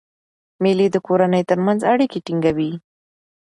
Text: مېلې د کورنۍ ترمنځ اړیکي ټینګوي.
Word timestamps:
مېلې 0.63 0.87
د 0.91 0.95
کورنۍ 1.07 1.43
ترمنځ 1.49 1.79
اړیکي 1.91 2.19
ټینګوي. 2.25 2.71